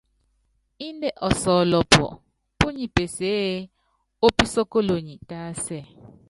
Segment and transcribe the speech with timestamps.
[0.87, 2.05] Índɛ ɔsɔlɔpɔ,
[2.57, 3.47] púnyipeseé,
[4.25, 5.79] opísókolonyi tásɛ.